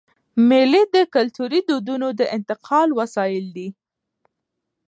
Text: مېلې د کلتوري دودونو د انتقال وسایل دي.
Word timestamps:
مېلې 0.49 0.81
د 0.95 0.97
کلتوري 1.15 1.59
دودونو 1.69 2.07
د 2.19 2.21
انتقال 2.35 2.89
وسایل 2.99 3.45
دي. 3.55 3.67